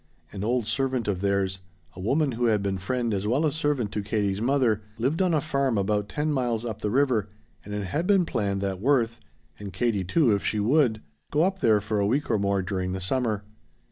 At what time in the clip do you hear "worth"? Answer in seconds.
8.81-9.19